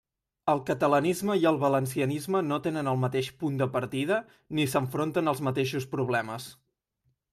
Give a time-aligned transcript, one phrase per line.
[0.51, 4.17] El catalanisme i el valencianisme no tenen el mateix punt de partida
[4.59, 6.49] ni s'enfronten als mateixos problemes.